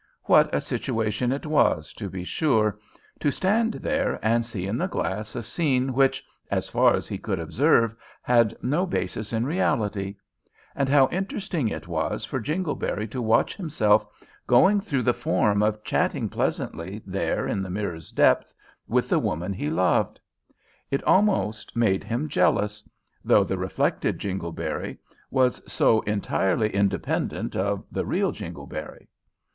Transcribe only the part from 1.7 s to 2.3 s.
to be